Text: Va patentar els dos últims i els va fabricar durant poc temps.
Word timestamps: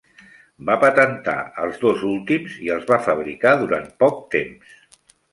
Va 0.67 0.75
patentar 0.83 1.35
els 1.65 1.75
dos 1.83 2.05
últims 2.11 2.55
i 2.67 2.71
els 2.77 2.87
va 2.93 2.97
fabricar 3.09 3.51
durant 3.65 3.85
poc 4.05 4.17
temps. 4.37 4.73